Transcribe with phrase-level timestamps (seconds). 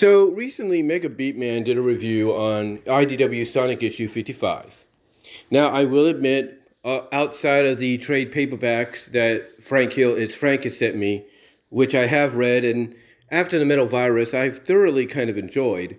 [0.00, 4.86] So recently, Mega Beatman did a review on IDW Sonic issue 55.
[5.50, 10.64] Now, I will admit, uh, outside of the trade paperbacks that Frank Hill, it's Frank
[10.64, 11.26] has sent me,
[11.68, 12.94] which I have read, and
[13.30, 15.98] after the Metal Virus, I've thoroughly kind of enjoyed.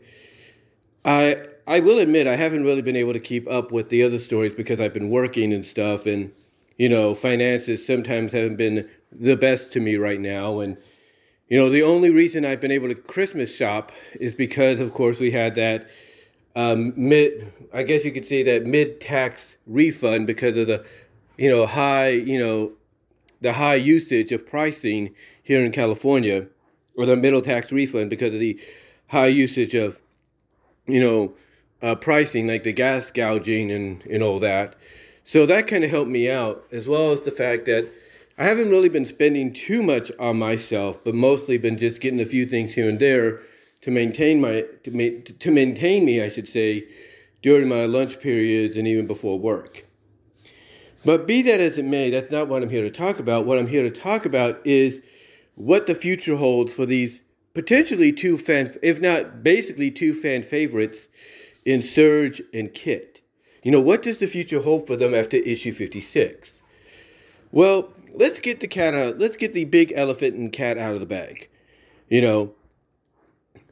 [1.06, 1.38] I
[1.68, 4.54] I will admit I haven't really been able to keep up with the other stories
[4.54, 6.32] because I've been working and stuff, and
[6.76, 10.78] you know, finances sometimes haven't been the best to me right now, and
[11.52, 15.20] you know, the only reason I've been able to Christmas shop is because, of course,
[15.20, 15.90] we had that
[16.56, 20.86] um, mid, I guess you could say that mid tax refund because of the,
[21.38, 22.72] you know, high, you know,
[23.42, 26.48] the high usage of pricing here in California,
[26.96, 28.58] or the middle tax refund because of the
[29.08, 30.00] high usage of,
[30.88, 31.34] you know,
[31.82, 34.78] uh, pricing like the gas gouging and and all that.
[35.26, 37.92] So that kind of helped me out, as well as the fact that
[38.42, 42.26] I haven't really been spending too much on myself, but mostly been just getting a
[42.26, 43.40] few things here and there
[43.82, 46.88] to maintain my to, ma- to maintain me, I should say,
[47.44, 49.86] during my lunch periods and even before work.
[51.06, 53.46] But be that as it may, that's not what I'm here to talk about.
[53.46, 55.04] What I'm here to talk about is
[55.54, 57.22] what the future holds for these
[57.54, 61.10] potentially two fan, if not basically two fan favorites
[61.64, 63.22] in Surge and Kit.
[63.62, 66.64] You know, what does the future hold for them after issue 56?
[67.52, 69.18] Well, let's get the cat out.
[69.18, 71.50] Let's get the big elephant and cat out of the bag.
[72.10, 72.54] You know,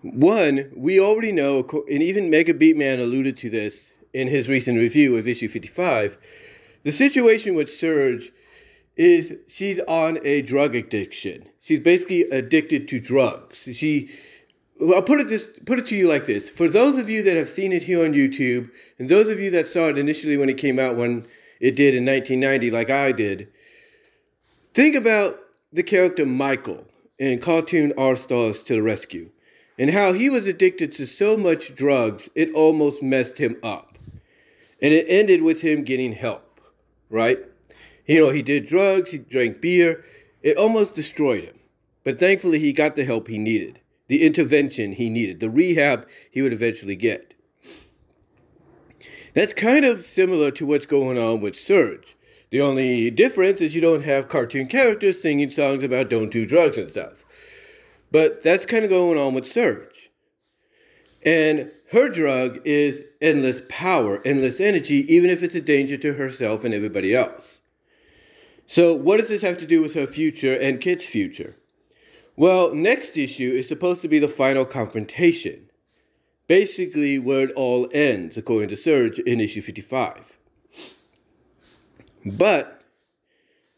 [0.02, 5.18] one we already know, and even Mega Beatman alluded to this in his recent review
[5.18, 6.18] of issue fifty-five.
[6.84, 8.32] The situation with Surge
[8.96, 11.50] is she's on a drug addiction.
[11.62, 13.68] She's basically addicted to drugs.
[13.74, 14.10] She
[14.82, 16.50] I'll put it this put it to you like this.
[16.50, 19.52] For those of you that have seen it here on YouTube, and those of you
[19.52, 21.26] that saw it initially when it came out when
[21.60, 23.50] it did in 1990 like I did,
[24.80, 25.38] Think about
[25.74, 26.86] the character Michael
[27.18, 29.30] in cartoon All Stars to the Rescue
[29.78, 33.98] and how he was addicted to so much drugs it almost messed him up.
[34.82, 36.62] And it ended with him getting help,
[37.10, 37.40] right?
[38.06, 40.06] You know, he did drugs, he drank beer,
[40.42, 41.60] it almost destroyed him.
[42.06, 46.42] But thankfully, he got the help he needed, the intervention he needed, the rehab he
[46.42, 47.34] would eventually get.
[49.34, 52.16] That's kind of similar to what's going on with Surge.
[52.52, 56.78] The only difference is you don't have cartoon characters singing songs about don't do drugs
[56.78, 57.26] and stuff.
[58.12, 60.10] But that's kind of going on with Surge.
[61.26, 66.64] And her drug is endless power, endless energy, even if it's a danger to herself
[66.64, 67.62] and everybody else.
[68.66, 71.56] So, what does this have to do with her future and Kit's future?
[72.36, 75.70] Well, next issue is supposed to be the final confrontation.
[76.48, 80.39] Basically, where it all ends, according to Surge in issue 55.
[82.26, 82.82] But,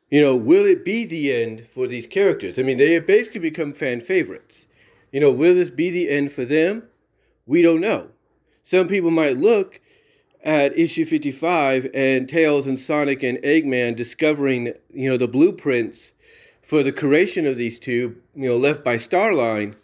[0.10, 2.58] you know, will it be the end for these characters?
[2.58, 4.68] I mean, they have basically become fan favorites.
[5.12, 6.84] You know, will this be the end for them?
[7.46, 8.10] We don't know.
[8.64, 9.82] Some people might look
[10.44, 16.14] at issue 55 and Tails and Sonic and Eggman discovering, you know, the blueprints
[16.62, 19.76] for the creation of these two, you know, left by Starline.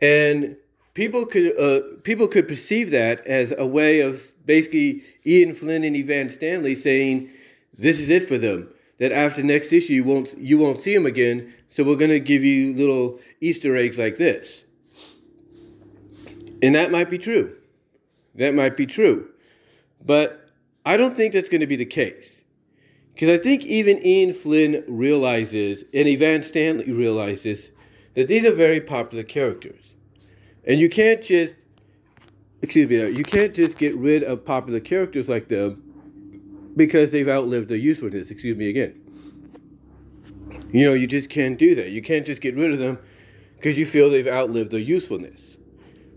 [0.00, 0.56] And
[0.94, 5.96] people could uh, people could perceive that as a way of basically Ian Flynn and
[5.96, 7.30] Evan Stanley saying,
[7.78, 8.68] this is it for them.
[8.98, 11.54] That after next issue you won't you won't see them again.
[11.68, 14.64] So we're gonna give you little Easter eggs like this.
[16.62, 17.56] And that might be true.
[18.34, 19.30] That might be true.
[20.04, 20.50] But
[20.84, 22.42] I don't think that's going to be the case.
[23.14, 27.70] Because I think even Ian Flynn realizes, and Evan Stanley realizes,
[28.14, 29.92] that these are very popular characters.
[30.64, 31.56] And you can't just,
[32.62, 35.87] excuse me, you can't just get rid of popular characters like them
[36.78, 38.30] because they've outlived their usefulness.
[38.30, 38.94] Excuse me again.
[40.70, 41.90] You know, you just can't do that.
[41.90, 42.98] You can't just get rid of them
[43.56, 45.56] because you feel they've outlived their usefulness.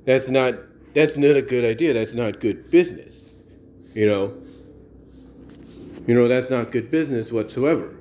[0.06, 0.56] That's not
[0.94, 1.94] that's not a good idea.
[1.94, 3.20] That's not good business.
[3.94, 4.34] You know.
[6.08, 7.96] You know, that's not good business whatsoever.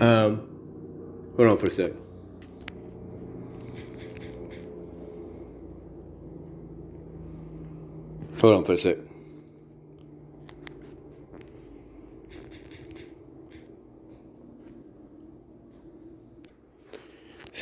[0.00, 0.48] Um
[1.36, 1.92] hold on for a sec.
[8.40, 8.98] Hold on for a sec.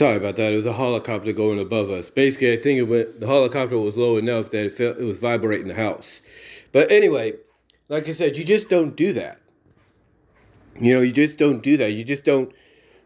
[0.03, 0.53] Sorry about that.
[0.53, 2.11] It was a helicopter going above us.
[2.11, 5.19] Basically, I think it went, the helicopter was low enough that it felt it was
[5.19, 6.21] vibrating the house.
[6.73, 7.35] But anyway,
[7.89, 9.39] like I said, you just don't do that.
[10.81, 11.93] You know, you just don't do that.
[11.93, 12.53] You just don't,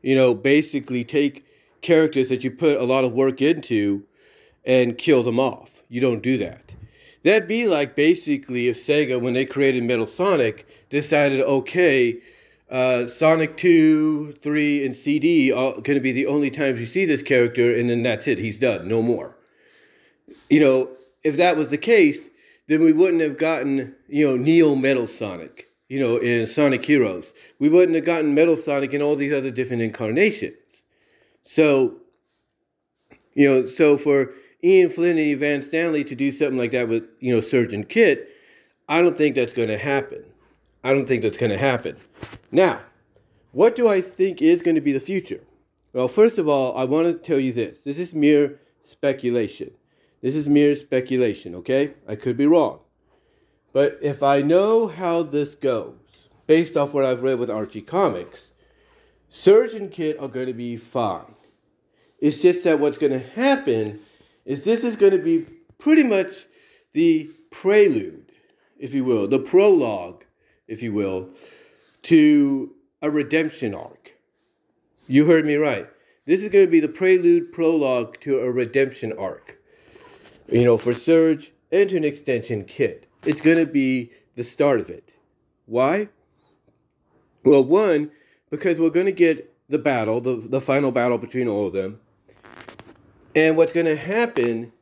[0.00, 1.44] you know, basically take
[1.82, 4.04] characters that you put a lot of work into
[4.64, 5.82] and kill them off.
[5.90, 6.72] You don't do that.
[7.24, 12.22] That'd be like basically if Sega, when they created Metal Sonic, decided, okay,
[12.70, 17.04] uh, Sonic 2, 3, and CD are going to be the only times you see
[17.04, 18.38] this character, and then that's it.
[18.38, 18.88] He's done.
[18.88, 19.36] No more.
[20.50, 20.88] You know,
[21.22, 22.28] if that was the case,
[22.66, 27.32] then we wouldn't have gotten, you know, Neo Metal Sonic, you know, in Sonic Heroes.
[27.60, 30.56] We wouldn't have gotten Metal Sonic in all these other different incarnations.
[31.44, 31.98] So,
[33.34, 34.32] you know, so for
[34.64, 37.88] Ian Flynn and Evan Stanley to do something like that with, you know, Surge and
[37.88, 38.28] Kit,
[38.88, 40.24] I don't think that's going to happen.
[40.86, 41.96] I don't think that's going to happen.
[42.52, 42.78] Now,
[43.50, 45.40] what do I think is going to be the future?
[45.92, 47.80] Well, first of all, I want to tell you this.
[47.80, 49.72] This is mere speculation.
[50.22, 51.94] This is mere speculation, okay?
[52.06, 52.78] I could be wrong.
[53.72, 55.96] But if I know how this goes,
[56.46, 58.52] based off what I've read with Archie Comics,
[59.28, 61.34] Surge and Kit are going to be fine.
[62.20, 63.98] It's just that what's going to happen
[64.44, 65.46] is this is going to be
[65.78, 66.46] pretty much
[66.92, 68.30] the prelude,
[68.78, 70.22] if you will, the prologue
[70.68, 71.30] if you will,
[72.02, 74.16] to a redemption arc.
[75.08, 75.88] You heard me right.
[76.24, 79.58] This is going to be the prelude prologue to a redemption arc.
[80.50, 83.08] You know, for Surge and to an extension Kit.
[83.24, 85.14] It's going to be the start of it.
[85.66, 86.08] Why?
[87.44, 88.10] Well, one,
[88.50, 92.00] because we're going to get the battle, the, the final battle between all of them.
[93.34, 94.72] And what's going to happen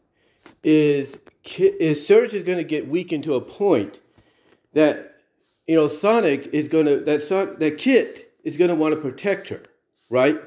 [0.63, 4.01] is, is Surge is going to get weakened to a point
[4.73, 5.14] that
[5.67, 9.63] you know, Sonic is gonna that son that Kit is gonna want to protect her,
[10.11, 10.39] right?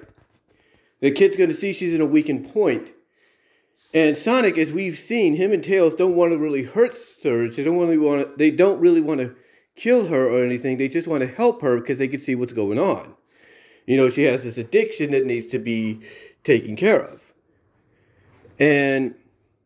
[1.00, 2.94] The Kit's gonna see she's in a weakened point.
[3.94, 7.56] And Sonic, as we've seen, him and Tails don't want to really hurt Surge.
[7.56, 8.36] They don't really want to.
[8.36, 9.36] They don't really want to
[9.76, 10.78] kill her or anything.
[10.78, 13.16] They just want to help her because they can see what's going on.
[13.86, 16.02] You know, she has this addiction that needs to be
[16.44, 17.34] taken care of.
[18.60, 19.16] And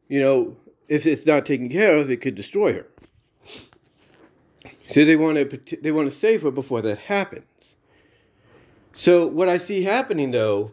[0.07, 0.57] you know,
[0.87, 2.87] if it's not taken care of, it could destroy her.
[4.91, 7.75] So they want to they want to save her before that happens.
[8.93, 10.71] So what I see happening though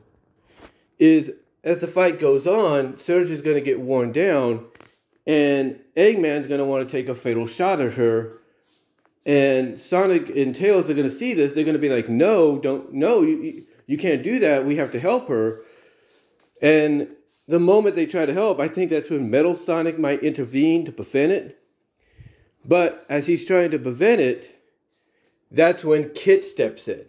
[0.99, 1.33] is
[1.65, 4.67] as the fight goes on, Surge is going to get worn down,
[5.27, 8.39] and Eggman's going to want to take a fatal shot at her.
[9.27, 11.53] And Sonic and Tails are going to see this.
[11.53, 14.65] They're going to be like, "No, don't, no, you, you can't do that.
[14.65, 15.59] We have to help her."
[16.63, 17.09] And
[17.47, 20.93] the moment they try to help, I think that's when Metal Sonic might intervene to
[20.93, 21.58] prevent it.
[22.65, 24.61] But as he's trying to prevent it,
[25.51, 27.07] that's when Kit steps in.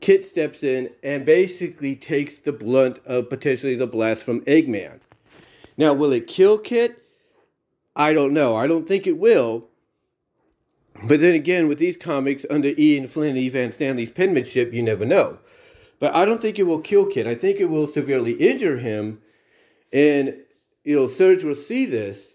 [0.00, 5.00] Kit steps in and basically takes the blunt of potentially the blast from Eggman.
[5.76, 7.02] Now, will it kill Kit?
[7.96, 8.54] I don't know.
[8.54, 9.68] I don't think it will.
[11.02, 15.38] But then again, with these comics under Ian Flynn and Stanley's penmanship, you never know.
[16.00, 17.26] But I don't think it will kill Kit.
[17.26, 19.20] I think it will severely injure him.
[19.92, 20.36] And,
[20.84, 22.34] you know, Surge will see this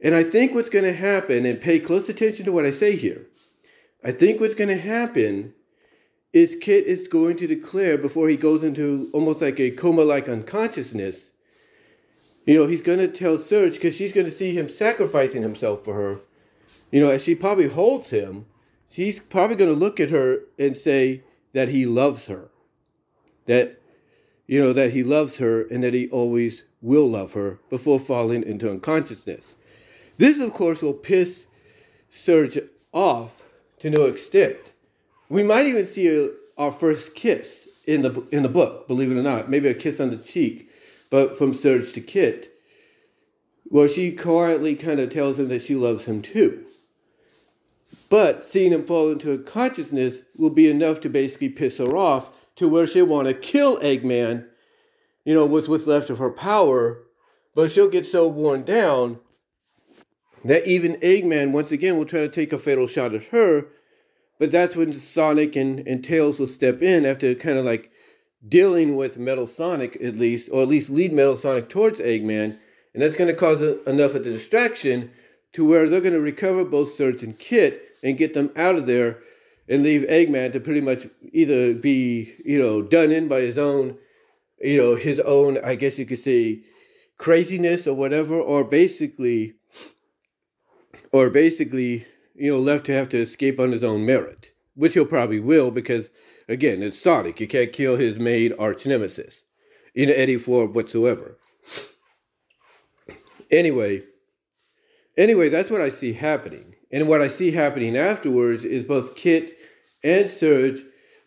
[0.00, 2.96] and I think what's going to happen, and pay close attention to what I say
[2.96, 3.26] here,
[4.04, 5.54] I think what's going to happen
[6.32, 10.28] is Kit is going to declare before he goes into almost like a coma like
[10.28, 11.30] unconsciousness.
[12.44, 15.82] You know, he's going to tell Surge because she's going to see him sacrificing himself
[15.82, 16.20] for her.
[16.92, 18.46] You know, as she probably holds him,
[18.90, 21.22] she's probably going to look at her and say
[21.54, 22.50] that he loves her.
[23.46, 23.80] That,
[24.46, 28.42] you know, that he loves her and that he always will love her before falling
[28.42, 29.56] into unconsciousness.
[30.18, 31.46] This, of course, will piss
[32.10, 32.58] Surge
[32.92, 33.44] off
[33.78, 34.56] to no extent.
[35.28, 39.22] We might even see our first kiss in the in the book, believe it or
[39.22, 39.50] not.
[39.50, 40.70] Maybe a kiss on the cheek,
[41.10, 42.52] but from Surge to Kit.
[43.68, 46.64] Well, she quietly kind of tells him that she loves him too.
[48.08, 52.30] But seeing him fall into a consciousness will be enough to basically piss her off
[52.56, 54.46] to where she'll want to kill Eggman,
[55.24, 57.02] you know, with what's left of her power.
[57.54, 59.18] But she'll get so worn down
[60.48, 63.66] that even Eggman once again will try to take a fatal shot at her,
[64.38, 67.90] but that's when Sonic and, and Tails will step in after kind of like
[68.46, 72.56] dealing with Metal Sonic at least, or at least lead Metal Sonic towards Eggman,
[72.92, 75.10] and that's going to cause a, enough of a distraction
[75.52, 78.86] to where they're going to recover both Surge and Kit and get them out of
[78.86, 79.18] there
[79.68, 83.98] and leave Eggman to pretty much either be, you know, done in by his own,
[84.60, 86.60] you know, his own, I guess you could say,
[87.18, 89.54] craziness or whatever, or basically
[91.16, 92.04] or basically,
[92.34, 95.70] you know, left to have to escape on his own merit, which he'll probably will
[95.70, 96.10] because,
[96.46, 97.40] again, it's Sonic.
[97.40, 99.44] You can't kill his main arch nemesis
[99.94, 101.38] in any form whatsoever.
[103.50, 104.02] Anyway,
[105.16, 106.74] anyway, that's what I see happening.
[106.90, 109.56] And what I see happening afterwards is both Kit
[110.04, 110.80] and Surge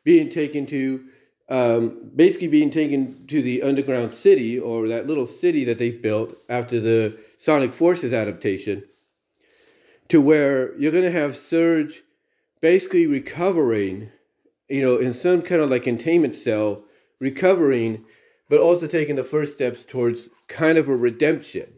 [0.04, 1.04] being taken to,
[1.50, 6.36] um, basically being taken to the underground city or that little city that they built
[6.48, 8.84] after the Sonic Forces adaptation
[10.10, 12.02] to where you're going to have Surge
[12.62, 14.12] basically recovering
[14.70, 16.86] you know, in some kind of like containment cell,
[17.20, 18.06] recovering,
[18.48, 21.74] but also taking the first steps towards kind of a redemption.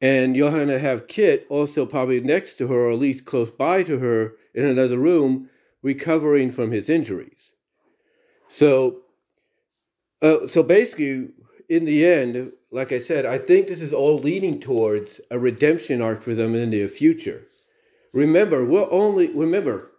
[0.00, 3.50] And you're going to have Kit also probably next to her, or at least close
[3.50, 5.50] by to her in another room,
[5.82, 7.52] recovering from his injuries.
[8.48, 9.02] So,
[10.22, 11.28] uh, so basically,
[11.68, 16.00] in the end, like I said, I think this is all leading towards a redemption
[16.00, 17.42] arc for them in the near future.
[18.12, 19.90] Remember, we're only remember.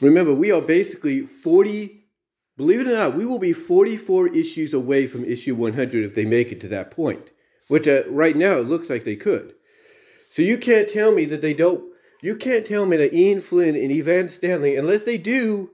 [0.00, 1.98] Remember, we are basically 40
[2.58, 6.26] believe it or not, we will be 44 issues away from issue 100 if they
[6.26, 7.30] make it to that point,
[7.68, 9.54] which uh, right now it looks like they could.
[10.32, 11.84] So you can't tell me that they don't
[12.20, 15.70] you can't tell me that Ian Flynn and Evan Stanley, unless they do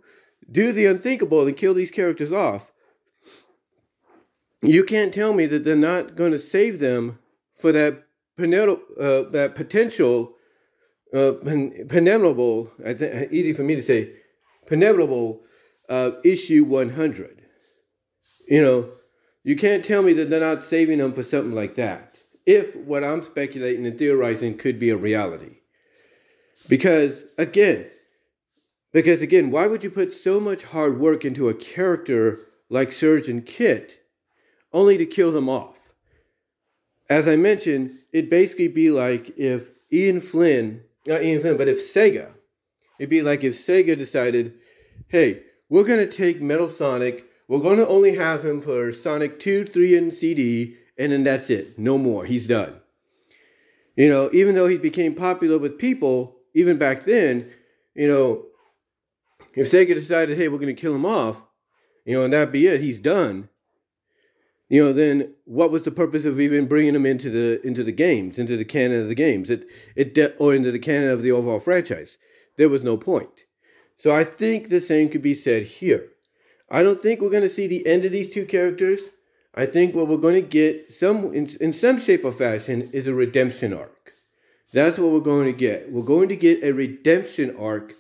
[0.51, 2.71] do the unthinkable and kill these characters off,
[4.64, 7.18] you can't tell me that they're not going to save them
[7.54, 8.04] for that
[8.38, 10.35] uh, that potential
[11.12, 14.12] uh, penevable, I think easy for me to say,
[14.68, 15.40] penevable
[15.88, 17.42] uh, issue 100.
[18.49, 18.88] You know,
[19.44, 22.16] you can't tell me that they're not saving them for something like that.
[22.44, 25.59] If what I'm speculating and theorizing could be a reality.
[26.68, 27.87] Because, again,
[28.92, 33.28] because again, why would you put so much hard work into a character like Surge
[33.28, 34.04] and Kit
[34.75, 35.95] only to kill them off?
[37.09, 41.78] As I mentioned, it'd basically be like if Ian Flynn, not Ian Flynn, but if
[41.78, 42.33] Sega,
[42.99, 44.54] it'd be like if Sega decided,
[45.09, 49.38] hey, we're going to take Metal Sonic, we're going to only have him for Sonic
[49.40, 51.78] 2, 3, and CD, and then that's it.
[51.78, 52.25] No more.
[52.25, 52.81] He's done.
[53.97, 57.50] You know, even though he became popular with people, even back then,
[57.95, 58.47] you know,
[59.54, 61.43] if Sega decided, hey, we're going to kill him off,
[62.04, 63.49] you know, and that be it, he's done.
[64.68, 67.92] You know, then what was the purpose of even bringing him into the into the
[67.92, 71.23] games, into the canon of the games, it it de- or into the canon of
[71.23, 72.16] the overall franchise?
[72.56, 73.44] There was no point.
[73.99, 76.09] So I think the same could be said here.
[76.71, 79.00] I don't think we're going to see the end of these two characters.
[79.54, 83.06] I think what we're going to get some in, in some shape or fashion is
[83.06, 84.12] a redemption arc.
[84.73, 85.92] That's what we're going to get.
[85.92, 87.92] We're going to get a redemption arc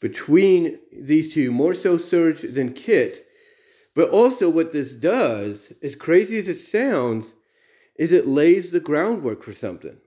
[0.00, 3.26] between these two, more so Surge than Kit.
[3.94, 7.34] But also what this does, as crazy as it sounds,
[7.96, 9.98] is it lays the groundwork for something.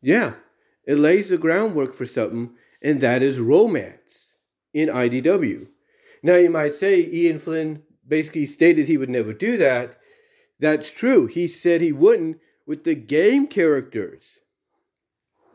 [0.00, 0.34] Yeah,
[0.84, 4.28] it lays the groundwork for something, and that is romance
[4.72, 5.68] in IDW.
[6.22, 9.98] Now you might say Ian Flynn basically stated he would never do that.
[10.58, 11.26] That's true.
[11.26, 14.22] He said he wouldn't with the game characters.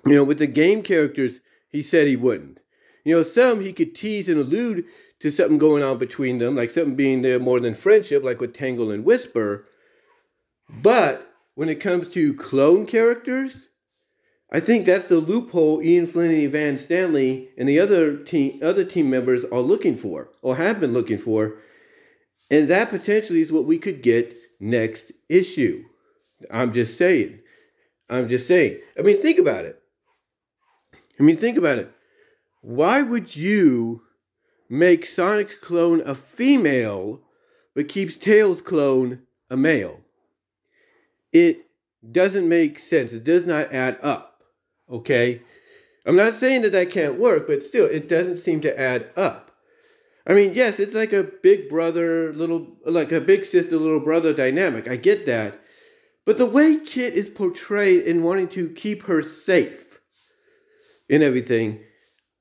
[0.05, 1.39] You know, with the game characters,
[1.69, 2.59] he said he wouldn't.
[3.03, 4.85] You know, some he could tease and allude
[5.23, 8.53] to something going on between them, like something being there more than friendship, like with
[8.53, 9.65] Tangle and Whisper.
[10.69, 13.67] But when it comes to clone characters,
[14.51, 18.83] I think that's the loophole Ian Flynn and Evan Stanley and the other team other
[18.83, 21.53] team members are looking for or have been looking for.
[22.51, 25.85] And that potentially is what we could get next issue.
[26.51, 27.39] I'm just saying.
[28.09, 28.79] I'm just saying.
[28.99, 29.81] I mean, think about it.
[31.17, 31.89] I mean, think about it.
[32.59, 34.01] Why would you
[34.73, 37.21] make Sonic's clone a female
[37.75, 40.01] but keeps Tails' clone a male?
[41.31, 41.67] It
[42.11, 43.13] doesn't make sense.
[43.13, 44.43] It does not add up.
[44.89, 45.41] Okay?
[46.05, 49.51] I'm not saying that that can't work, but still, it doesn't seem to add up.
[50.25, 54.33] I mean, yes, it's like a big brother, little, like a big sister, little brother
[54.33, 54.87] dynamic.
[54.87, 55.59] I get that.
[56.25, 59.99] But the way Kit is portrayed in wanting to keep her safe
[61.09, 61.81] and everything,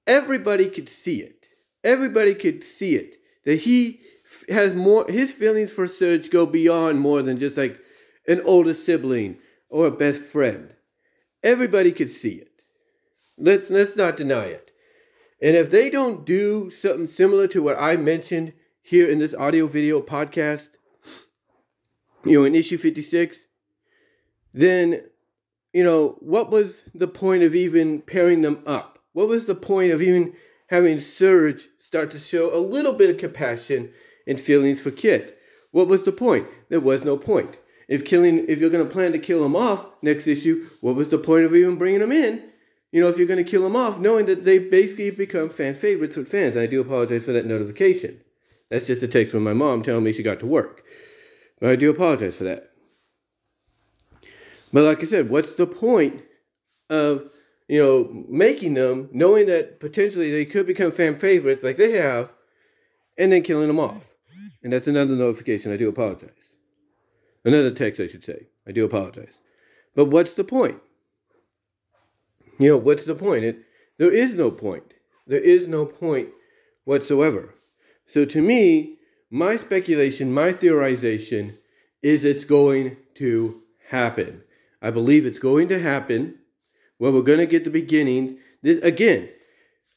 [0.07, 1.41] everybody could see it.
[1.85, 3.17] Everybody could see it.
[3.45, 4.01] That he
[4.49, 7.79] has more, his feelings for Surge go beyond more than just like
[8.27, 10.75] an older sibling or a best friend.
[11.43, 12.49] Everybody could see it.
[13.37, 14.71] Let's let's not deny it.
[15.41, 19.67] And if they don't do something similar to what I mentioned here in this audio
[19.67, 20.69] video podcast,
[22.25, 23.39] you know, in issue 56,
[24.55, 25.03] then
[25.73, 28.99] you know, what was the point of even pairing them up?
[29.12, 30.35] What was the point of even
[30.73, 33.91] having Surge start to show a little bit of compassion
[34.26, 35.38] and feelings for Kit?
[35.71, 36.49] What was the point?
[36.71, 37.59] There was no point.
[37.88, 41.11] If killing, if you're going to plan to kill him off next issue, what was
[41.11, 42.43] the point of even bringing him in?
[42.91, 45.75] You know, if you're going to kill him off, knowing that they basically become fan
[45.75, 46.55] favorites with fans.
[46.55, 48.21] And I do apologize for that notification.
[48.71, 50.83] That's just a text from my mom telling me she got to work.
[51.61, 52.71] But I do apologize for that.
[54.73, 56.23] But like I said, what's the point
[56.88, 57.31] of
[57.69, 62.33] you know making them knowing that potentially they could become fan favorites like they have,
[63.16, 64.12] and then killing them off?
[64.62, 65.73] And that's another notification.
[65.73, 66.31] I do apologize.
[67.45, 68.47] Another text, I should say.
[68.66, 69.38] I do apologize.
[69.95, 70.81] But what's the point?
[72.59, 73.45] You know, what's the point?
[73.45, 73.59] It,
[73.99, 74.95] there is no point.
[75.26, 76.28] There is no point
[76.85, 77.54] whatsoever.
[78.07, 78.99] So to me,
[79.31, 81.54] my speculation, my theorization
[82.02, 84.42] is it's going to happen.
[84.81, 86.38] I believe it's going to happen.
[87.02, 88.38] Well, we're going to get the beginnings.
[88.62, 89.28] This, again,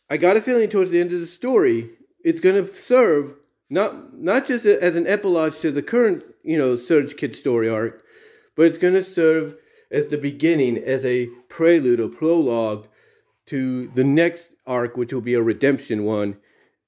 [0.09, 1.91] I got a feeling towards the end of the story,
[2.23, 3.35] it's going to serve
[3.69, 8.01] not not just as an epilogue to the current, you know, Surge Kit story arc,
[8.55, 9.55] but it's going to serve
[9.91, 12.87] as the beginning, as a prelude or prologue
[13.45, 16.37] to the next arc, which will be a redemption one.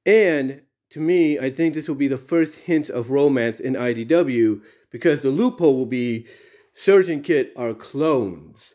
[0.04, 4.62] And to me, I think this will be the first hint of romance in IDW
[4.90, 6.26] because the loophole will be
[6.74, 8.74] Surge and Kit are clones,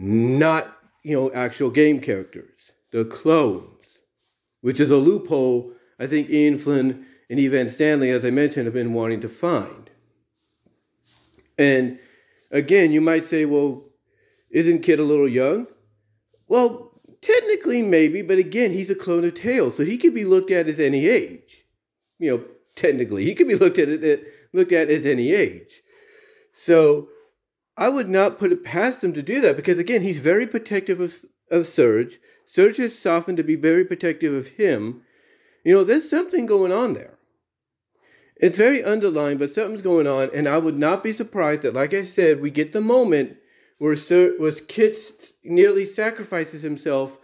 [0.00, 2.50] not you know actual game characters.
[2.90, 3.98] They're clones,
[4.60, 8.74] which is a loophole I think Ian Flynn and Evan Stanley, as I mentioned, have
[8.74, 9.90] been wanting to find.
[11.58, 11.98] And
[12.50, 13.84] again, you might say, well,
[14.50, 15.66] isn't Kit a little young?
[16.48, 20.50] Well, technically, maybe, but again, he's a clone of Tails, so he could be looked
[20.50, 21.66] at as any age.
[22.18, 25.82] You know, technically, he could be looked at it looked at as any age.
[26.54, 27.08] So
[27.80, 31.00] I would not put it past him to do that because again, he's very protective
[31.00, 32.20] of of Serge.
[32.46, 35.02] Surge has softened to be very protective of him.
[35.64, 37.18] You know, there's something going on there.
[38.36, 41.92] It's very underlined, but something's going on, and I would not be surprised that, like
[41.92, 43.36] I said, we get the moment
[43.78, 44.96] where Sir, where Kit
[45.44, 47.18] nearly sacrifices himself,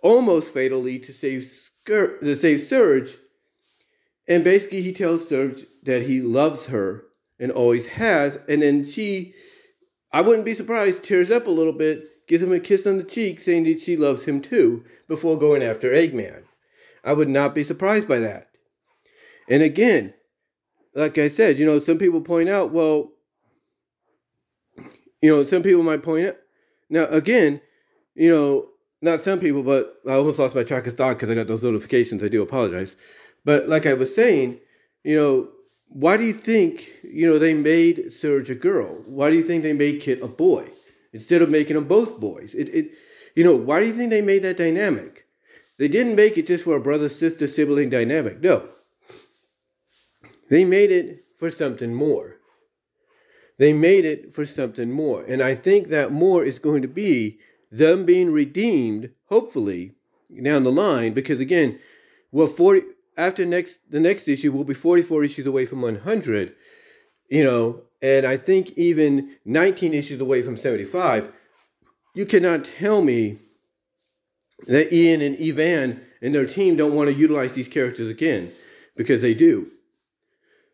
[0.00, 1.50] almost fatally, to save
[1.86, 3.16] to save Surge,
[4.28, 7.04] and basically he tells Surge that he loves her
[7.38, 9.34] and always has, and then she,
[10.12, 13.04] I wouldn't be surprised, tears up a little bit, gives him a kiss on the
[13.04, 16.42] cheek, saying that she loves him too, before going after Eggman.
[17.04, 18.48] I would not be surprised by that.
[19.48, 20.14] And again,
[20.94, 23.12] like I said, you know, some people point out, well,
[25.22, 26.36] you know, some people might point out.
[26.88, 27.60] Now, again,
[28.14, 28.66] you know,
[29.02, 31.62] not some people, but I almost lost my track of thought because I got those
[31.62, 32.22] notifications.
[32.22, 32.96] I do apologize.
[33.44, 34.58] But like I was saying,
[35.04, 35.48] you know,
[35.90, 39.02] why do you think, you know, they made Surge a girl?
[39.06, 40.68] Why do you think they made Kit a boy
[41.12, 42.54] instead of making them both boys?
[42.54, 42.90] It, it,
[43.34, 45.26] you know, why do you think they made that dynamic?
[45.78, 48.40] They didn't make it just for a brother sister sibling dynamic.
[48.40, 48.68] No,
[50.48, 52.36] they made it for something more.
[53.58, 55.22] They made it for something more.
[55.24, 57.38] And I think that more is going to be
[57.70, 59.92] them being redeemed, hopefully,
[60.42, 61.78] down the line, because again,
[62.30, 62.82] well, 40
[63.16, 66.54] after next the next issue we'll be 44 issues away from 100
[67.28, 71.32] you know and i think even 19 issues away from 75
[72.14, 73.38] you cannot tell me
[74.66, 78.50] that ian and evan and their team don't want to utilize these characters again
[78.96, 79.68] because they do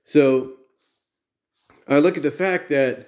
[0.04, 0.56] so
[1.88, 3.06] I look at the fact that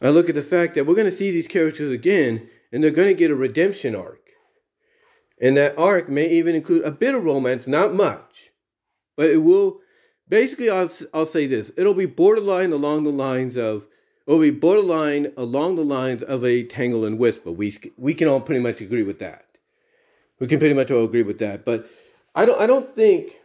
[0.00, 2.90] I look at the fact that we're going to see these characters again and they're
[2.90, 4.20] going to get a redemption arc.
[5.40, 8.50] And that arc may even include a bit of romance, not much,
[9.16, 9.80] but it will
[10.28, 13.86] basically I'll, I'll say this it'll be borderline along the lines of
[14.26, 18.40] it'll be borderline along the lines of a tangle and whisper we we can all
[18.40, 19.44] pretty much agree with that
[20.40, 21.86] we can pretty much all agree with that but
[22.34, 23.36] i don't i don't think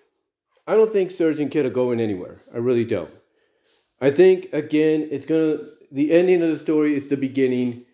[0.69, 2.43] I don't think Surge and Kit are going anywhere.
[2.53, 3.09] I really don't.
[3.99, 5.57] I think again, it's gonna.
[5.91, 7.85] The ending of the story is the beginning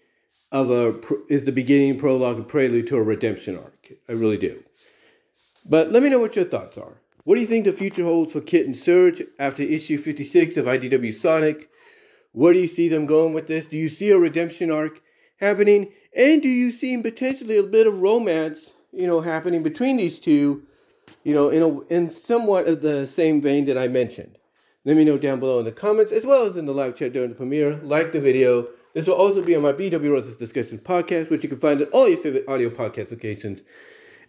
[0.51, 3.75] of a is the beginning prologue and prelude to a redemption arc.
[4.10, 4.63] I really do.
[5.65, 7.01] But let me know what your thoughts are.
[7.23, 10.65] What do you think the future holds for Kit and Surge after issue 56 of
[10.65, 11.69] IDW Sonic?
[12.34, 13.67] Where do you see them going with this?
[13.67, 15.01] Do you see a redemption arc
[15.38, 15.91] happening?
[16.15, 20.67] And do you see potentially a bit of romance, you know, happening between these two
[21.23, 24.38] you know, in, a, in somewhat of the same vein that I mentioned.
[24.84, 27.13] Let me know down below in the comments as well as in the live chat
[27.13, 27.77] during the premiere.
[27.77, 28.67] Like the video.
[28.95, 31.89] This will also be on my BW Roses Discussions podcast, which you can find at
[31.89, 33.62] all your favorite audio podcast locations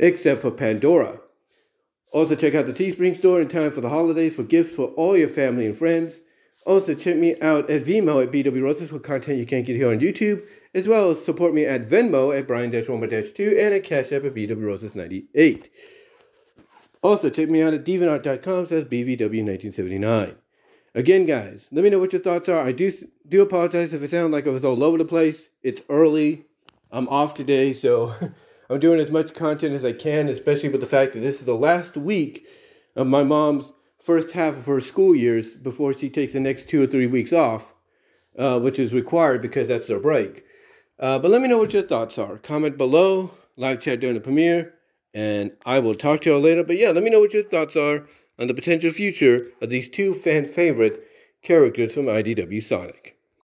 [0.00, 1.20] except for Pandora.
[2.12, 5.16] Also, check out the Teespring store in time for the holidays for gifts for all
[5.16, 6.18] your family and friends.
[6.66, 9.88] Also, check me out at Vimeo at BW Roses for content you can't get here
[9.88, 10.42] on YouTube,
[10.74, 14.66] as well as support me at Venmo at Brian-Roma-2 and at Cash App at BW
[14.66, 15.70] Roses 98.
[17.02, 20.36] Also, check me out at deviantart.com slash BVW1979.
[20.96, 22.64] Again, guys, let me know what your thoughts are.
[22.64, 22.90] I do
[23.28, 25.50] do apologize if it sounded like I was all over the place.
[25.62, 26.46] It's early.
[26.90, 28.14] I'm off today, so
[28.70, 31.44] I'm doing as much content as I can, especially with the fact that this is
[31.44, 32.46] the last week
[32.94, 36.82] of my mom's first half of her school years before she takes the next two
[36.82, 37.74] or three weeks off,
[38.38, 40.44] uh, which is required because that's their break.
[40.98, 42.38] Uh, but let me know what your thoughts are.
[42.38, 44.72] Comment below, live chat during the premiere
[45.12, 46.64] and I will talk to y'all later.
[46.64, 49.88] But yeah, let me know what your thoughts are on the potential future of these
[49.88, 51.02] two fan favorite
[51.42, 53.15] characters from IDW Sonic.